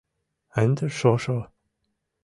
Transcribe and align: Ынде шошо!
Ынде 0.61 0.85
шошо! 0.99 1.37